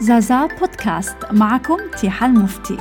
زازا 0.00 0.46
بودكاست 0.46 1.16
معكم 1.32 1.76
تيحة 2.00 2.26
المفتي. 2.26 2.78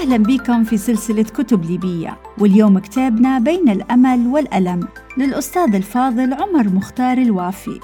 أهلا 0.00 0.16
بكم 0.16 0.64
في 0.64 0.76
سلسلة 0.76 1.22
كتب 1.22 1.64
ليبية 1.64 2.18
واليوم 2.38 2.78
كتابنا 2.78 3.38
بين 3.38 3.68
الأمل 3.68 4.26
والألم 4.26 4.88
للأستاذ 5.18 5.74
الفاضل 5.74 6.34
عمر 6.34 6.68
مختار 6.68 7.18
الوافي. 7.18 7.80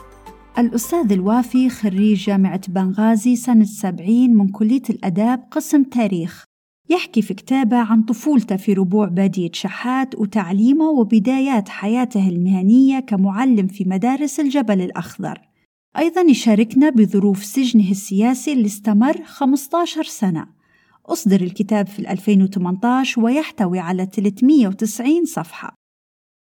الأستاذ 0.58 1.12
الوافي 1.12 1.68
خريج 1.70 2.24
جامعة 2.24 2.60
بنغازي 2.68 3.36
سنة 3.36 3.64
70 3.64 4.36
من 4.36 4.48
كلية 4.48 4.82
الأداب 4.90 5.44
قسم 5.50 5.82
تاريخ. 5.82 6.44
يحكي 6.90 7.22
في 7.22 7.34
كتابه 7.34 7.76
عن 7.76 8.02
طفولته 8.02 8.56
في 8.56 8.72
ربوع 8.72 9.08
بادية 9.08 9.50
شحات 9.52 10.14
وتعليمه 10.14 10.88
وبدايات 10.90 11.68
حياته 11.68 12.28
المهنية 12.28 13.00
كمعلم 13.00 13.66
في 13.66 13.84
مدارس 13.84 14.40
الجبل 14.40 14.80
الأخضر. 14.80 15.48
أيضا 15.96 16.20
يشاركنا 16.20 16.90
بظروف 16.90 17.44
سجنه 17.44 17.90
السياسي 17.90 18.52
اللي 18.52 18.66
استمر 18.66 19.22
15 19.24 20.02
سنة. 20.02 20.46
أصدر 21.06 21.40
الكتاب 21.40 21.86
في 21.86 22.10
2018 22.12 23.20
ويحتوي 23.20 23.78
على 23.78 24.06
390 24.06 25.24
صفحة. 25.24 25.74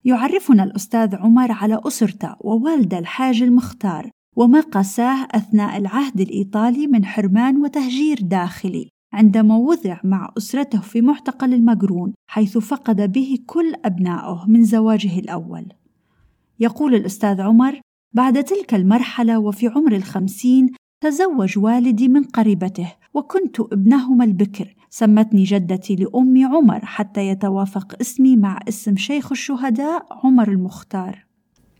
يعرفنا 0.04 0.64
الأستاذ 0.64 1.16
عمر 1.16 1.52
على 1.52 1.80
أسرته 1.86 2.36
ووالده 2.40 2.98
الحاج 2.98 3.42
المختار 3.42 4.10
وما 4.36 4.60
قاساه 4.60 5.28
أثناء 5.30 5.76
العهد 5.76 6.20
الإيطالي 6.20 6.86
من 6.86 7.04
حرمان 7.04 7.56
وتهجير 7.56 8.18
داخلي 8.22 8.88
عندما 9.12 9.56
وضع 9.56 10.00
مع 10.04 10.32
أسرته 10.38 10.80
في 10.80 11.00
معتقل 11.00 11.54
المقرون 11.54 12.14
حيث 12.30 12.58
فقد 12.58 13.12
به 13.12 13.38
كل 13.46 13.74
أبنائه 13.84 14.44
من 14.48 14.64
زواجه 14.64 15.18
الأول. 15.18 15.66
يقول 16.60 16.94
الأستاذ 16.94 17.40
عمر 17.40 17.80
بعد 18.12 18.44
تلك 18.44 18.74
المرحلة 18.74 19.38
وفي 19.38 19.68
عمر 19.68 19.96
الخمسين 19.96 20.70
تزوج 21.00 21.58
والدي 21.58 22.08
من 22.08 22.24
قريبته 22.24 22.92
وكنت 23.14 23.60
ابنهما 23.60 24.24
البكر 24.24 24.74
سمتني 24.90 25.44
جدتي 25.44 25.96
لأمي 25.96 26.44
عمر 26.44 26.84
حتى 26.84 27.28
يتوافق 27.28 27.96
اسمي 28.00 28.36
مع 28.36 28.60
اسم 28.68 28.96
شيخ 28.96 29.32
الشهداء 29.32 30.06
عمر 30.24 30.48
المختار. 30.48 31.24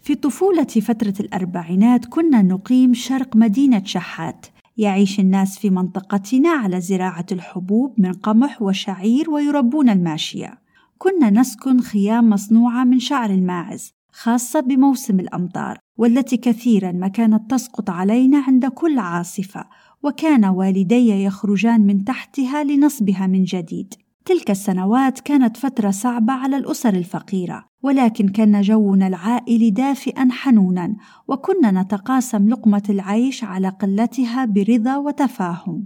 في 0.03 0.15
طفولة 0.15 0.65
فترة 0.65 1.15
الأربعينات 1.21 2.05
كنا 2.05 2.43
نقيم 2.43 2.95
شرق 2.95 3.37
مدينة 3.37 3.83
شحات 3.85 4.47
يعيش 4.77 5.21
الناس 5.21 5.59
في 5.59 5.71
منطقتنا 5.71 6.49
على 6.49 6.81
زراعة 6.81 7.27
الحبوب 7.33 7.95
من 7.99 8.13
قمح 8.13 8.63
وشعير 8.63 9.31
ويربون 9.31 9.89
الماشية. 9.89 10.59
كنا 10.99 11.31
نسكن 11.31 11.81
خيام 11.81 12.31
مصنوعة 12.31 12.85
من 12.85 12.99
شعر 12.99 13.31
الماعز 13.31 13.98
خاصة 14.13 14.61
بموسم 14.61 15.21
الأمطار 15.21 15.79
والتي 15.99 16.37
كثيرا 16.37 16.93
ما 16.93 17.09
كانت 17.09 17.51
تسقط 17.51 17.91
علينا 17.91 18.39
عند 18.39 18.67
كل 18.67 18.99
عاصفة 18.99 19.65
وكان 20.03 20.45
والدي 20.45 21.25
يخرجان 21.25 21.81
من 21.81 22.05
تحتها 22.05 22.65
لنصبها 22.65 23.27
من 23.27 23.45
جديد. 23.45 23.95
تلك 24.25 24.51
السنوات 24.51 25.21
كانت 25.21 25.57
فترة 25.57 25.91
صعبة 25.91 26.33
على 26.33 26.57
الأسر 26.57 26.95
الفقيرة 26.95 27.65
ولكن 27.83 28.29
كان 28.29 28.61
جونا 28.61 29.07
العائلي 29.07 29.71
دافئا 29.71 30.29
حنونا 30.31 30.97
وكنا 31.29 31.83
نتقاسم 31.83 32.49
لقمة 32.49 32.83
العيش 32.89 33.45
على 33.45 33.69
قلتها 33.69 34.45
برضا 34.45 34.97
وتفاهم. 34.97 35.85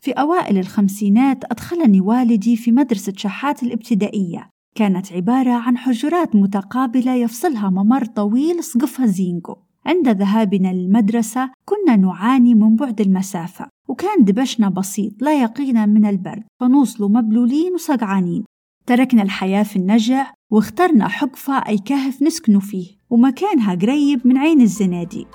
في 0.00 0.10
أوائل 0.10 0.58
الخمسينات 0.58 1.44
أدخلني 1.44 2.00
والدي 2.00 2.56
في 2.56 2.72
مدرسة 2.72 3.12
شحات 3.16 3.62
الابتدائية 3.62 4.53
كانت 4.74 5.12
عبارة 5.12 5.50
عن 5.50 5.76
حجرات 5.76 6.36
متقابلة 6.36 7.14
يفصلها 7.14 7.70
ممر 7.70 8.04
طويل 8.04 8.64
سقفها 8.64 9.06
زينجو 9.06 9.56
عند 9.86 10.08
ذهابنا 10.08 10.72
للمدرسة 10.72 11.50
كنا 11.64 11.96
نعاني 11.96 12.54
من 12.54 12.76
بعد 12.76 13.00
المسافة 13.00 13.66
وكان 13.88 14.24
دبشنا 14.24 14.68
بسيط 14.68 15.22
لا 15.22 15.42
يقينا 15.42 15.86
من 15.86 16.06
البرد 16.06 16.42
فنوصلوا 16.60 17.08
مبلولين 17.08 17.74
وسقعانين. 17.74 18.44
تركنا 18.86 19.22
الحياة 19.22 19.62
في 19.62 19.76
النجع 19.76 20.32
واخترنا 20.50 21.08
حقفة 21.08 21.68
أي 21.68 21.78
كهف 21.78 22.22
نسكن 22.22 22.58
فيه 22.58 22.86
ومكانها 23.10 23.74
قريب 23.74 24.26
من 24.26 24.38
عين 24.38 24.60
الزنادي. 24.60 25.26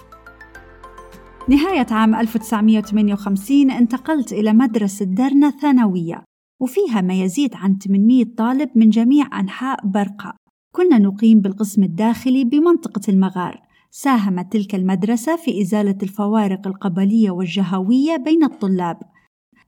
نهاية 1.50 1.88
عام 1.92 2.16
1958 2.16 3.72
انتقلت 3.72 4.34
إلى 4.34 4.54
مدرسة 4.54 5.06
درنا 5.06 5.50
ثانوية 5.50 6.29
وفيها 6.60 7.02
ما 7.02 7.14
يزيد 7.14 7.56
عن 7.56 7.78
800 7.78 8.26
طالب 8.38 8.70
من 8.76 8.90
جميع 8.90 9.40
أنحاء 9.40 9.88
برقة. 9.88 10.34
كنا 10.72 10.98
نقيم 10.98 11.42
بالقسم 11.42 11.84
الداخلي 11.84 12.44
بمنطقة 12.44 13.02
المغار. 13.10 13.62
ساهمت 13.92 14.54
تلك 14.54 14.76
المدرسة 14.76 15.36
في 15.36 15.62
إزالة 15.62 15.98
الفوارق 16.04 16.68
القبلية 16.68 17.32
والجهوية 17.32 18.18
بين 18.18 18.44
الطلاب. 18.44 18.98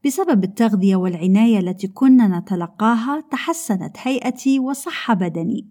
بسبب 0.04 0.44
التغذية 0.44 0.96
والعناية 0.96 1.58
التي 1.58 1.88
كنا 1.88 2.38
نتلقاها 2.38 3.20
تحسنت 3.30 3.96
هيئتي 4.02 4.58
وصحة 4.58 5.14
بدني. 5.14 5.66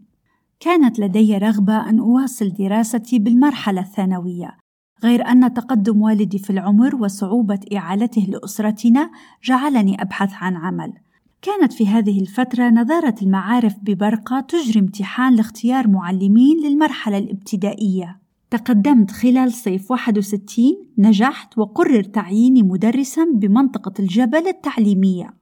كانت 0.59 0.99
لدي 0.99 1.37
رغبة 1.37 1.89
أن 1.89 1.99
أواصل 1.99 2.49
دراستي 2.49 3.19
بالمرحلة 3.19 3.81
الثانوية. 3.81 4.57
غير 5.03 5.27
أن 5.27 5.53
تقدم 5.53 6.01
والدي 6.01 6.39
في 6.39 6.49
العمر 6.49 6.95
وصعوبة 6.95 7.59
إعالته 7.75 8.21
لأسرتنا 8.21 9.11
جعلني 9.43 10.01
أبحث 10.01 10.33
عن 10.33 10.55
عمل. 10.55 10.93
كانت 11.41 11.73
في 11.73 11.87
هذه 11.87 12.21
الفترة 12.21 12.69
نظارة 12.69 13.15
المعارف 13.21 13.75
ببرقة 13.81 14.39
تجري 14.39 14.79
امتحان 14.79 15.35
لاختيار 15.35 15.87
معلمين 15.87 16.57
للمرحلة 16.63 17.17
الابتدائية. 17.17 18.21
تقدمت 18.49 19.11
خلال 19.11 19.51
صيف 19.51 19.91
61 19.91 20.63
نجحت 20.97 21.57
وقرر 21.57 22.03
تعييني 22.03 22.63
مدرسا 22.63 23.25
بمنطقة 23.35 23.93
الجبل 23.99 24.47
التعليمية. 24.47 25.33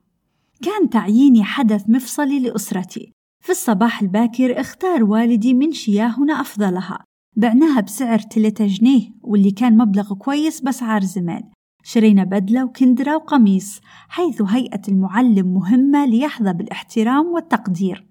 كان 0.62 0.90
تعييني 0.90 1.44
حدث 1.44 1.90
مفصلي 1.90 2.40
لأسرتي. 2.40 3.12
في 3.44 3.50
الصباح 3.50 4.02
الباكر 4.02 4.62
اختار 4.62 5.04
والدي 5.04 5.54
من 5.54 5.72
شياهنا 5.72 6.42
أفضلها. 6.42 7.04
بعناها 7.36 7.81
بسعر 7.81 8.20
3 8.20 8.66
جنيه 8.66 9.12
واللي 9.22 9.52
كان 9.52 9.78
مبلغ 9.78 10.14
كويس 10.14 10.62
بأسعار 10.62 11.04
زمان. 11.04 11.44
شرينا 11.91 12.23
بدلة 12.23 12.66
وكندرة 12.66 13.16
وقميص 13.16 13.81
حيث 14.09 14.41
هيئة 14.41 14.81
المعلم 14.88 15.53
مهمة 15.53 16.05
ليحظى 16.05 16.53
بالاحترام 16.53 17.25
والتقدير. 17.25 18.07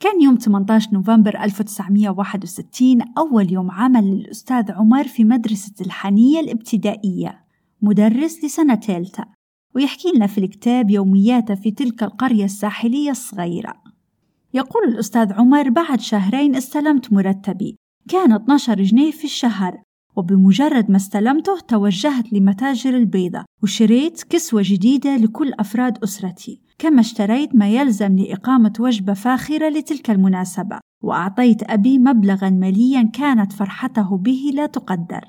كان 0.00 0.22
يوم 0.22 0.34
18 0.36 0.92
نوفمبر 0.92 1.42
1961 1.42 3.02
أول 3.18 3.52
يوم 3.52 3.70
عمل 3.70 4.04
للأستاذ 4.04 4.72
عمر 4.72 5.04
في 5.04 5.24
مدرسة 5.24 5.72
الحنية 5.80 6.40
الابتدائية 6.40 7.44
مدرس 7.82 8.44
لسنة 8.44 8.74
ثالثة 8.74 9.24
ويحكي 9.74 10.12
لنا 10.16 10.26
في 10.26 10.38
الكتاب 10.38 10.90
يومياته 10.90 11.54
في 11.54 11.70
تلك 11.70 12.02
القرية 12.02 12.44
الساحلية 12.44 13.10
الصغيرة. 13.10 13.74
يقول 14.54 14.88
الأستاذ 14.88 15.32
عمر 15.32 15.68
بعد 15.68 16.00
شهرين 16.00 16.56
استلمت 16.56 17.12
مرتبي 17.12 17.76
كان 18.08 18.32
12 18.32 18.82
جنيه 18.82 19.10
في 19.10 19.24
الشهر 19.24 19.87
وبمجرد 20.18 20.90
ما 20.90 20.96
استلمته 20.96 21.60
توجهت 21.60 22.32
لمتاجر 22.32 22.96
البيضة 22.96 23.44
وشريت 23.62 24.22
كسوة 24.22 24.62
جديدة 24.64 25.16
لكل 25.16 25.52
أفراد 25.52 25.98
أسرتي 26.04 26.60
كما 26.78 27.00
اشتريت 27.00 27.54
ما 27.54 27.68
يلزم 27.68 28.16
لإقامة 28.16 28.72
وجبة 28.80 29.14
فاخرة 29.14 29.68
لتلك 29.68 30.10
المناسبة 30.10 30.78
وأعطيت 31.02 31.70
أبي 31.70 31.98
مبلغا 31.98 32.50
ماليا 32.50 33.02
كانت 33.02 33.52
فرحته 33.52 34.16
به 34.16 34.50
لا 34.54 34.66
تقدر. 34.66 35.20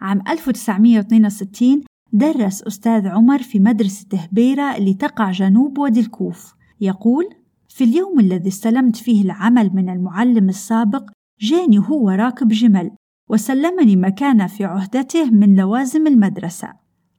عام 0.00 0.22
1962 0.28 1.82
درس 2.12 2.62
أستاذ 2.62 3.06
عمر 3.06 3.42
في 3.42 3.58
مدرسة 3.58 4.08
هبيرة 4.12 4.76
اللي 4.76 4.94
تقع 4.94 5.30
جنوب 5.30 5.78
وادي 5.78 6.00
الكوف 6.00 6.54
يقول 6.80 7.24
في 7.68 7.84
اليوم 7.84 8.20
الذي 8.20 8.48
استلمت 8.48 8.96
فيه 8.96 9.22
العمل 9.22 9.70
من 9.74 9.88
المعلم 9.88 10.48
السابق 10.48 11.10
جاني 11.40 11.78
هو 11.78 12.10
راكب 12.10 12.48
جمل 12.48 12.90
وسلمني 13.28 13.96
مكان 13.96 14.46
في 14.46 14.64
عهدته 14.64 15.30
من 15.30 15.56
لوازم 15.56 16.06
المدرسة. 16.06 16.68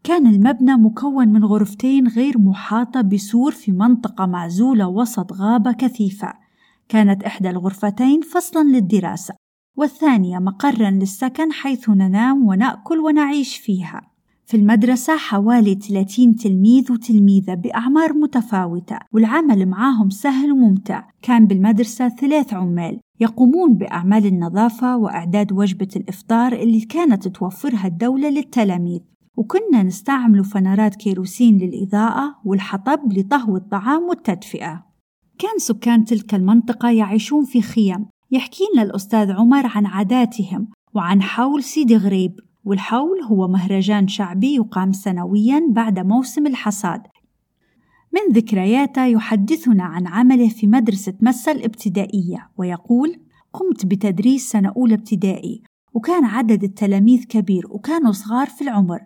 كان 0.04 0.28
المبنى 0.28 0.76
مكون 0.76 1.28
من 1.28 1.46
غرفتين 1.46 2.08
غير 2.08 2.38
محاطة 2.38 3.02
بسور 3.02 3.52
في 3.52 3.72
منطقة 3.72 4.26
معزولة 4.26 4.88
وسط 4.88 5.34
غابة 5.34 5.72
كثيفة. 5.72 6.34
كانت 6.90 7.24
إحدى 7.24 7.50
الغرفتين 7.50 8.22
فصلا 8.22 8.64
للدراسة 8.64 9.34
والثانية 9.76 10.40
مقرا 10.40 10.90
للسكن 10.90 11.52
حيث 11.52 11.90
ننام 11.90 12.48
ونأكل 12.48 13.00
ونعيش 13.00 13.58
فيها. 13.58 14.02
في 14.46 14.58
المدرسة 14.58 15.18
حوالي 15.18 15.76
30 15.76 16.36
تلميذ 16.36 16.92
وتلميذة 16.92 17.54
بأعمار 17.54 18.14
متفاوتة 18.14 19.00
والعمل 19.12 19.66
معاهم 19.66 20.10
سهل 20.10 20.52
وممتع. 20.52 21.04
كان 21.22 21.48
بالمدرسة 21.48 22.10
ثلاث 22.10 22.54
عمال 22.54 23.00
يقومون 23.20 23.74
بأعمال 23.74 24.26
النظافة 24.26 24.98
وإعداد 24.98 25.52
وجبة 25.52 25.88
الإفطار 25.96 26.54
اللي 26.54 26.82
كانت 26.82 27.28
توفرها 27.28 27.88
الدولة 27.88 28.30
للتلاميذ. 28.30 29.00
وكنا 29.38 29.84
نستعمل 29.84 30.44
فنارات 30.44 30.96
كيروسين 30.96 31.58
للإضاءة 31.58 32.36
والحطب 32.46 33.14
لطهو 33.14 33.58
الطعام 33.58 34.04
والتدفئة. 34.04 34.86
كان 35.40 35.58
سكان 35.58 36.06
تلك 36.06 36.36
المنطقة 36.36 36.90
يعيشون 36.90 37.46
في 37.46 37.62
خيم. 37.62 38.06
يحكي 38.32 38.64
لنا 38.74 38.84
الأستاذ 38.84 39.32
عمر 39.32 39.72
عن 39.76 39.86
عاداتهم 39.86 40.68
وعن 40.94 41.22
حول 41.22 41.64
سيدي 41.64 41.98
غريب. 41.98 42.40
والحول 42.66 43.22
هو 43.24 43.48
مهرجان 43.48 44.08
شعبي 44.08 44.56
يقام 44.56 44.92
سنويا 44.92 45.68
بعد 45.72 46.00
موسم 46.00 46.48
الحصاد. 46.48 47.02
من 48.14 48.34
ذكرياته 48.34 49.06
يحدثنا 49.06 49.84
عن 49.84 50.08
عمله 50.08 50.50
في 50.50 50.68
مدرسة 50.68 51.14
مسا 51.22 51.52
الابتدائية 51.52 52.50
ويقول 52.58 53.20
قمت 53.54 53.86
بتدريس 53.86 54.50
سنة 54.50 54.74
أولى 54.78 54.94
ابتدائي 54.94 55.64
وكان 55.94 56.26
عدد 56.26 56.64
التلاميذ 56.64 57.24
كبير 57.24 57.64
وكانوا 57.70 58.12
صغار 58.12 58.48
في 58.48 58.62
العمر. 58.62 59.00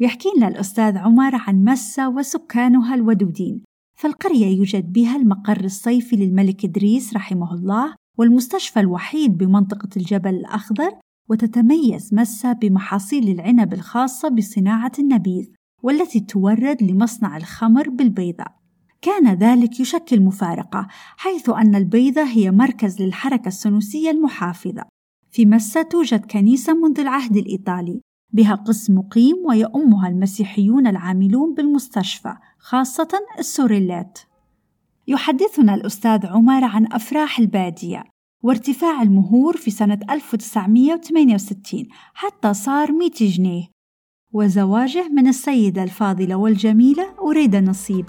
يحكي 0.00 0.28
لنا 0.36 0.48
الأستاذ 0.48 0.96
عمر 0.96 1.34
عن 1.34 1.64
مسا 1.64 2.06
وسكانها 2.06 2.94
الودودين 2.94 3.62
فالقرية 3.98 4.46
يوجد 4.46 4.92
بها 4.92 5.16
المقر 5.16 5.64
الصيفي 5.64 6.16
للملك 6.16 6.64
إدريس 6.64 7.14
رحمه 7.14 7.54
الله 7.54 7.94
والمستشفى 8.18 8.80
الوحيد 8.80 9.38
بمنطقة 9.38 9.88
الجبل 9.96 10.34
الأخضر 10.34 10.90
وتتميز 11.28 12.14
مسا 12.14 12.52
بمحاصيل 12.52 13.28
العنب 13.28 13.74
الخاصة 13.74 14.28
بصناعة 14.28 14.92
النبيذ. 14.98 15.48
والتي 15.82 16.20
تورد 16.20 16.82
لمصنع 16.82 17.36
الخمر 17.36 17.88
بالبيضة 17.88 18.44
كان 19.02 19.34
ذلك 19.34 19.80
يشكل 19.80 20.20
مفارقة 20.20 20.86
حيث 21.16 21.48
أن 21.48 21.74
البيضة 21.74 22.22
هي 22.22 22.50
مركز 22.50 23.02
للحركة 23.02 23.48
السنوسية 23.48 24.10
المحافظة. 24.10 24.82
في 25.30 25.46
مسا 25.46 25.82
توجد 25.82 26.24
كنيسة 26.24 26.74
منذ 26.74 27.00
العهد 27.00 27.36
الإيطالي 27.36 28.00
بها 28.32 28.54
قسم 28.54 28.94
مقيم 28.94 29.36
ويؤمها 29.46 30.08
المسيحيون 30.08 30.86
العاملون 30.86 31.54
بالمستشفى 31.54 32.34
خاصة 32.58 33.08
السوريلات 33.38 34.18
يحدثنا 35.08 35.74
الأستاذ 35.74 36.26
عمر 36.26 36.64
عن 36.64 36.86
أفراح 36.92 37.38
البادية 37.38 38.04
وارتفاع 38.42 39.02
المهور 39.02 39.56
في 39.56 39.70
سنة 39.70 39.98
1968 40.10 41.88
حتى 42.14 42.54
صار 42.54 42.92
100 42.92 43.10
جنيه. 43.10 43.75
وزواجه 44.36 45.08
من 45.08 45.28
السيدة 45.28 45.82
الفاضلة 45.82 46.36
والجميلة 46.36 47.14
أريد 47.20 47.56
نصيب. 47.56 48.06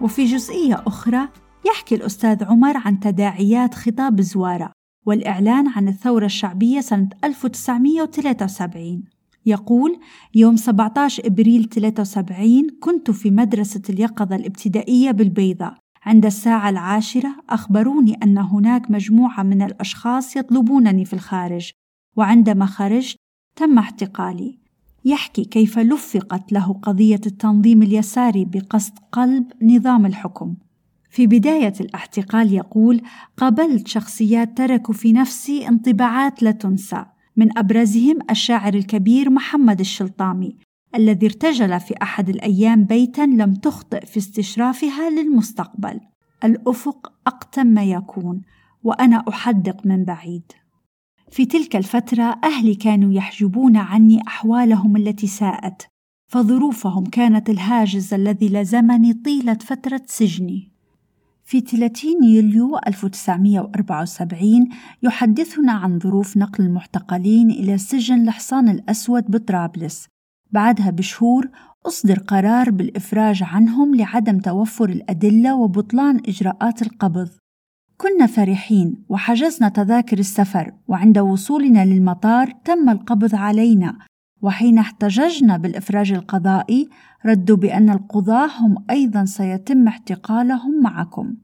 وفي 0.00 0.24
جزئية 0.24 0.82
أخرى 0.86 1.28
يحكي 1.66 1.94
الأستاذ 1.94 2.44
عمر 2.44 2.76
عن 2.76 3.00
تداعيات 3.00 3.74
خطاب 3.74 4.20
زوارة 4.20 4.72
والإعلان 5.06 5.68
عن 5.68 5.88
الثورة 5.88 6.24
الشعبية 6.24 6.80
سنة 6.80 7.08
1973 7.24 9.04
يقول 9.46 10.00
يوم 10.34 10.56
17 10.56 11.26
إبريل 11.26 11.68
73 11.68 12.66
كنت 12.80 13.10
في 13.10 13.30
مدرسة 13.30 13.82
اليقظة 13.88 14.36
الابتدائية 14.36 15.10
بالبيضاء. 15.10 15.74
عند 16.02 16.26
الساعة 16.26 16.70
العاشرة 16.70 17.36
أخبروني 17.50 18.14
أن 18.22 18.38
هناك 18.38 18.90
مجموعة 18.90 19.42
من 19.42 19.62
الأشخاص 19.62 20.36
يطلبونني 20.36 21.04
في 21.04 21.12
الخارج. 21.12 21.70
وعندما 22.16 22.66
خرجت 22.66 23.23
تم 23.56 23.78
اعتقالي 23.78 24.58
يحكي 25.04 25.44
كيف 25.44 25.78
لفقت 25.78 26.52
له 26.52 26.72
قضية 26.72 27.20
التنظيم 27.26 27.82
اليساري 27.82 28.44
بقصد 28.44 28.92
قلب 29.12 29.52
نظام 29.62 30.06
الحكم 30.06 30.54
في 31.10 31.26
بداية 31.26 31.72
الاحتقال 31.80 32.52
يقول: 32.52 33.02
قابلت 33.36 33.88
شخصيات 33.88 34.58
تركوا 34.58 34.94
في 34.94 35.12
نفسي 35.12 35.68
انطباعات 35.68 36.42
لا 36.42 36.50
تنسى، 36.50 37.04
من 37.36 37.58
أبرزهم 37.58 38.18
الشاعر 38.30 38.74
الكبير 38.74 39.30
محمد 39.30 39.80
الشلطامي، 39.80 40.56
الذي 40.94 41.26
ارتجل 41.26 41.80
في 41.80 41.94
أحد 42.02 42.28
الأيام 42.28 42.84
بيتا 42.84 43.20
لم 43.20 43.54
تخطئ 43.54 44.06
في 44.06 44.16
استشرافها 44.16 45.10
للمستقبل. 45.10 46.00
الأفق 46.44 47.12
أقتم 47.26 47.66
ما 47.66 47.84
يكون، 47.84 48.42
وأنا 48.82 49.24
أحدق 49.28 49.86
من 49.86 50.04
بعيد. 50.04 50.52
في 51.30 51.46
تلك 51.46 51.76
الفترة 51.76 52.40
أهلي 52.44 52.74
كانوا 52.74 53.12
يحجبون 53.12 53.76
عني 53.76 54.22
أحوالهم 54.26 54.96
التي 54.96 55.26
ساءت، 55.26 55.86
فظروفهم 56.32 57.06
كانت 57.06 57.50
الهاجس 57.50 58.12
الذي 58.12 58.48
لزمني 58.48 59.12
طيلة 59.12 59.54
فترة 59.54 60.02
سجني. 60.06 60.74
في 61.44 61.60
30 61.60 62.24
يوليو 62.24 62.78
1974 62.86 64.68
يحدثنا 65.02 65.72
عن 65.72 65.98
ظروف 65.98 66.36
نقل 66.36 66.64
المعتقلين 66.64 67.50
إلى 67.50 67.78
سجن 67.78 68.28
الحصان 68.28 68.68
الأسود 68.68 69.30
بطرابلس 69.30 70.06
بعدها 70.50 70.90
بشهور 70.90 71.48
أصدر 71.86 72.18
قرار 72.18 72.70
بالإفراج 72.70 73.42
عنهم 73.42 73.94
لعدم 73.94 74.38
توفر 74.38 74.88
الأدلة 74.88 75.54
وبطلان 75.54 76.20
إجراءات 76.28 76.82
القبض 76.82 77.28
كنا 77.96 78.26
فرحين 78.26 78.94
وحجزنا 79.08 79.68
تذاكر 79.68 80.18
السفر 80.18 80.72
وعند 80.88 81.18
وصولنا 81.18 81.84
للمطار 81.84 82.52
تم 82.64 82.88
القبض 82.88 83.34
علينا. 83.34 83.98
وحين 84.42 84.78
احتججنا 84.78 85.56
بالإفراج 85.56 86.12
القضائي 86.12 86.88
ردوا 87.26 87.56
بأن 87.56 87.90
القضاة 87.90 88.46
هم 88.60 88.84
أيضا 88.90 89.24
سيتم 89.24 89.88
احتقالهم 89.88 90.82
معكم. 90.82 91.34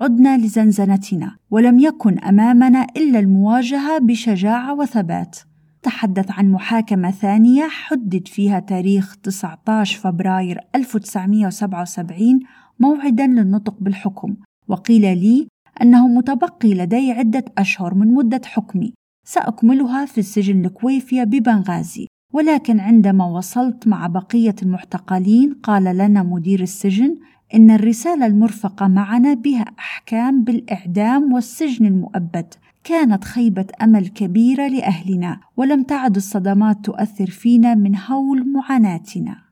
عدنا 0.00 0.38
لزنزنتنا 0.38 1.36
ولم 1.50 1.78
يكن 1.78 2.18
أمامنا 2.18 2.86
إلا 2.96 3.18
المواجهة 3.18 3.98
بشجاعة 3.98 4.74
وثبات. 4.74 5.38
تحدث 5.82 6.30
عن 6.30 6.52
محاكمة 6.52 7.10
ثانية 7.10 7.68
حدد 7.68 8.28
فيها 8.28 8.60
تاريخ 8.60 9.16
19 9.16 9.98
فبراير 9.98 10.60
1977 10.74 12.40
موعدا 12.80 13.26
للنطق 13.26 13.76
بالحكم. 13.80 14.36
وقيل 14.68 15.02
لي 15.02 15.48
أنه 15.82 16.08
متبقي 16.08 16.74
لدي 16.74 17.12
عدة 17.12 17.44
أشهر 17.58 17.94
من 17.94 18.14
مدة 18.14 18.40
حكمي. 18.44 18.94
سأكملها 19.26 20.04
في 20.04 20.18
السجن 20.18 20.64
الكويفية 20.64 21.24
ببنغازي. 21.24 22.06
ولكن 22.32 22.80
عندما 22.80 23.24
وصلت 23.24 23.88
مع 23.88 24.06
بقية 24.06 24.54
المعتقلين 24.62 25.54
قال 25.62 25.84
لنا 25.84 26.22
مدير 26.22 26.60
السجن 26.62 27.16
إن 27.54 27.70
الرسالة 27.70 28.26
المرفقة 28.26 28.88
معنا 28.88 29.34
بها 29.34 29.64
أحكام 29.78 30.44
بالإعدام 30.44 31.32
والسجن 31.32 31.86
المؤبد. 31.86 32.54
كانت 32.84 33.24
خيبة 33.24 33.66
أمل 33.82 34.08
كبيرة 34.08 34.68
لأهلنا 34.68 35.40
ولم 35.56 35.82
تعد 35.82 36.16
الصدمات 36.16 36.84
تؤثر 36.84 37.26
فينا 37.26 37.74
من 37.74 37.96
هول 37.96 38.52
معاناتنا. 38.52 39.47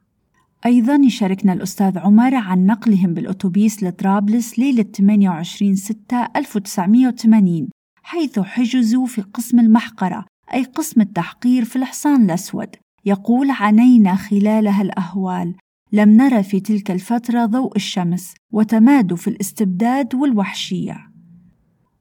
أيضا 0.66 0.94
يشاركنا 0.94 1.52
الأستاذ 1.52 1.98
عمر 1.98 2.34
عن 2.34 2.66
نقلهم 2.66 3.14
بالأتوبيس 3.14 3.82
لطرابلس 3.82 4.58
ليلة 4.58 4.82
28 4.82 5.76
6 5.76 6.28
1980 6.36 7.68
حيث 8.02 8.38
حجزوا 8.38 9.06
في 9.06 9.22
قسم 9.22 9.60
المحقرة 9.60 10.24
أي 10.54 10.64
قسم 10.64 11.00
التحقير 11.00 11.64
في 11.64 11.76
الحصان 11.76 12.24
الأسود. 12.24 12.68
يقول 13.04 13.50
عانينا 13.50 14.14
خلالها 14.14 14.82
الأهوال. 14.82 15.54
لم 15.92 16.08
نرى 16.08 16.42
في 16.42 16.60
تلك 16.60 16.90
الفترة 16.90 17.46
ضوء 17.46 17.76
الشمس 17.76 18.34
وتمادوا 18.52 19.16
في 19.16 19.28
الاستبداد 19.28 20.14
والوحشية. 20.14 20.96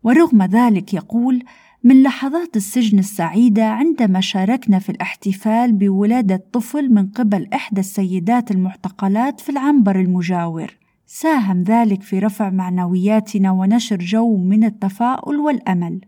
ورغم 0.04 0.44
ذلك 0.44 0.94
يقول 0.94 1.44
من 1.86 2.04
لحظات 2.04 2.56
السجن 2.56 3.00
السعيدة 3.00 3.66
عندما 3.66 4.22
شاركنا 4.22 4.80
في 4.80 4.90
الاحتفال 4.90 5.74
بولادة 5.74 6.44
طفل 6.54 6.94
من 6.94 7.08
قبل 7.08 7.48
إحدى 7.54 7.80
السيدات 7.82 8.52
المعتقلات 8.52 9.40
في 9.40 9.50
العنبر 9.50 10.00
المجاور. 10.00 10.78
ساهم 11.06 11.64
ذلك 11.64 12.02
في 12.02 12.20
رفع 12.20 12.50
معنوياتنا 12.50 13.52
ونشر 13.52 13.98
جو 13.98 14.38
من 14.38 14.64
التفاؤل 14.64 15.36
والأمل. 15.36 16.02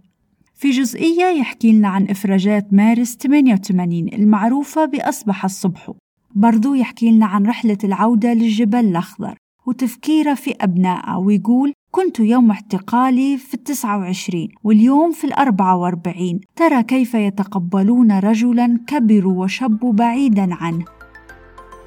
في 0.56 0.70
جزئية 0.70 1.26
يحكي 1.26 1.72
لنا 1.72 1.88
عن 1.88 2.10
إفراجات 2.10 2.74
مارس 2.74 3.18
88 3.18 4.14
المعروفة 4.14 4.86
بأصبح 4.86 5.46
الصبح. 5.46 5.92
برضو 6.36 6.74
يحكي 6.74 7.12
لنا 7.12 7.26
عن 7.26 7.46
رحلة 7.46 7.78
العودة 7.84 8.34
للجبل 8.34 8.80
الأخضر 8.80 9.38
وتفكيره 9.66 10.34
في 10.34 10.56
أبنائه 10.62 11.18
ويقول 11.18 11.74
كنت 11.98 12.20
يوم 12.20 12.52
اعتقالي 12.52 13.38
في 13.38 13.54
التسعة 13.54 13.98
وعشرين 13.98 14.50
واليوم 14.64 15.12
في 15.12 15.24
الأربعة 15.24 15.78
وأربعين. 15.78 16.42
ترى 16.56 16.84
كيف 16.84 17.14
يتقبلون 17.14 18.20
رجلا 18.20 18.80
كبروا 18.88 19.44
وشبوا 19.44 19.94
بعيدا 19.94 20.50
عنه. 20.52 20.86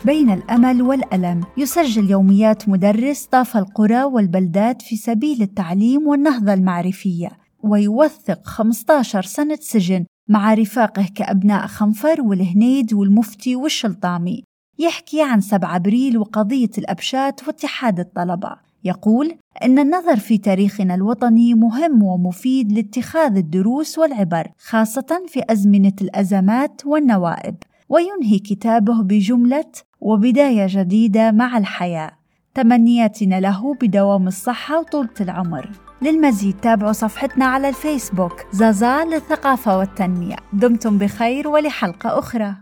بين 0.05 0.31
الأمل 0.31 0.83
والألم 0.83 1.41
يسجل 1.57 2.11
يوميات 2.11 2.69
مدرس 2.69 3.25
طاف 3.25 3.57
القرى 3.57 4.03
والبلدات 4.03 4.83
في 4.83 4.97
سبيل 4.97 5.43
التعليم 5.43 6.07
والنهضة 6.07 6.55
المعرفية 6.55 7.31
ويوثق 7.63 8.47
15 8.47 9.23
سنة 9.23 9.59
سجن 9.61 10.05
مع 10.29 10.55
رفاقه 10.55 11.07
كأبناء 11.15 11.67
خنفر 11.67 12.23
والهنيد 12.23 12.95
والمفتي 12.95 13.57
والشلطامي. 13.57 14.43
يحكي 14.79 15.23
عن 15.23 15.41
7 15.41 15.77
أبريل 15.77 16.19
وقضية 16.19 16.71
الأبشات 16.79 17.49
واتحاد 17.49 18.01
الطلبة. 18.01 18.70
يقول 18.85 19.35
إن 19.65 19.79
النظر 19.79 20.17
في 20.17 20.39
تاريخنا 20.39 20.95
الوطني 20.95 21.55
مهم 21.55 22.03
ومفيد 22.03 22.73
لاتخاذ 22.73 23.37
الدروس 23.37 23.99
والعبر 23.99 24.49
خاصة 24.59 25.25
في 25.29 25.43
أزمنة 25.51 25.93
الأزمات 26.01 26.83
والنوائب 26.87 27.55
وينهي 27.89 28.39
كتابه 28.39 29.03
بجملة 29.03 29.73
وبداية 30.01 30.67
جديدة 30.69 31.31
مع 31.31 31.59
الحياة. 31.59 32.11
تمنياتنا 32.55 33.41
له 33.41 33.75
بدوام 33.75 34.27
الصحة 34.27 34.79
وطولة 34.79 35.15
العمر. 35.21 35.71
للمزيد 36.03 36.57
تابعوا 36.57 36.93
صفحتنا 36.93 37.45
على 37.45 37.69
الفيسبوك 37.69 38.47
زازا 38.53 39.05
للثقافة 39.05 39.79
والتنمية. 39.79 40.37
دمتم 40.53 40.99
بخير 40.99 41.49
ولحلقة 41.49 42.19
أخرى. 42.19 42.55